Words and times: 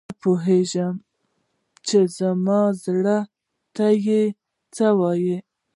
نه 0.07 0.13
پوهیږم 0.21 0.93
چې 1.87 1.99
زما 2.17 2.59
زړه 2.83 3.17
ته 3.75 3.87
یې 4.05 4.21
څه 4.75 4.87
وویل؟ 4.99 5.43